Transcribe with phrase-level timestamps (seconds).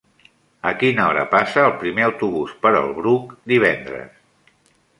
[0.69, 4.21] A quina hora passa el primer autobús per el Bruc divendres?